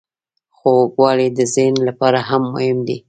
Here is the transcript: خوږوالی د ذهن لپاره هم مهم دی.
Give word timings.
خوږوالی 0.57 1.27
د 1.37 1.39
ذهن 1.53 1.75
لپاره 1.87 2.19
هم 2.29 2.43
مهم 2.53 2.77
دی. 2.87 2.97